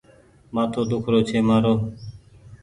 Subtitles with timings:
[0.53, 1.73] مآٿو ۮيک رو ڇي مآرو۔